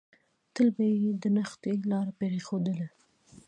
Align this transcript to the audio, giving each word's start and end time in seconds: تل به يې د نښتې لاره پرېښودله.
تل 0.53 0.67
به 0.75 0.85
يې 1.01 1.11
د 1.21 1.23
نښتې 1.35 1.73
لاره 1.91 2.11
پرېښودله. 2.19 2.87